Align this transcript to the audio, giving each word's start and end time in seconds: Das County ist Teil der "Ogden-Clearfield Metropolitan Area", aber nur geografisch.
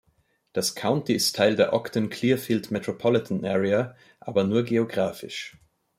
Das 0.53 0.73
County 0.73 1.13
ist 1.13 1.35
Teil 1.35 1.55
der 1.55 1.73
"Ogden-Clearfield 1.73 2.71
Metropolitan 2.71 3.45
Area", 3.45 3.95
aber 4.19 4.45
nur 4.45 4.63
geografisch. 4.63 5.55